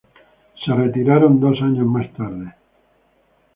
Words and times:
Se 0.65 0.73
retiraron 0.73 1.39
dos 1.39 1.61
años 1.61 1.85
más 1.85 2.11
tarde. 2.13 2.51